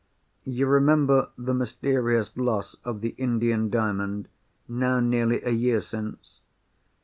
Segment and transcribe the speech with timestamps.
[0.45, 4.29] You remember the mysterious loss of the Indian Diamond,
[4.67, 6.41] now nearly a year since?